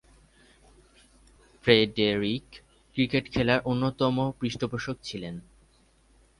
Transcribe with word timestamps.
Frederic 1.65 2.45
cricket 2.95 3.25
খেলার 3.33 3.59
অন্যতম 3.65 4.15
পৃষ্ঠপোষক 4.39 4.97
ছিলেন। 5.03 5.35